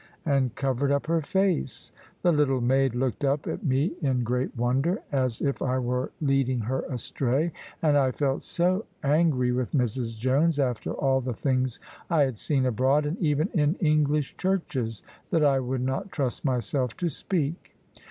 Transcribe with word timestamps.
and 0.25 0.55
covered 0.55 0.89
up 0.89 1.05
her 1.05 1.21
face. 1.21 1.91
The 2.23 2.31
little 2.31 2.59
maid 2.59 2.95
looked 2.95 3.23
up 3.23 3.45
at 3.45 3.63
me 3.63 3.93
in 4.01 4.23
great 4.23 4.57
wonder, 4.57 5.03
as 5.11 5.41
if 5.41 5.61
I 5.61 5.77
were 5.77 6.11
leading 6.19 6.61
her 6.61 6.81
astray; 6.89 7.51
and 7.83 7.95
I 7.95 8.09
felt 8.09 8.41
so 8.41 8.85
angry 9.03 9.51
with 9.51 9.73
Mrs 9.73 10.17
Jones, 10.17 10.57
after 10.59 10.91
all 10.91 11.21
the 11.21 11.35
things 11.35 11.79
I 12.09 12.23
had 12.23 12.39
seen 12.39 12.65
abroad, 12.65 13.05
and 13.05 13.19
even 13.19 13.49
in 13.49 13.75
English 13.75 14.35
churches, 14.37 15.03
that 15.29 15.43
I 15.45 15.59
would 15.59 15.81
not 15.83 16.11
trust 16.11 16.43
myself 16.43 16.97
to 16.97 17.07
speak. 17.07 17.75